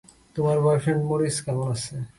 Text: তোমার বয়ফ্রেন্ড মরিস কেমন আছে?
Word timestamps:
তোমার 0.35 0.57
বয়ফ্রেন্ড 0.65 1.01
মরিস 1.09 1.35
কেমন 1.45 1.67
আছে? 1.75 1.95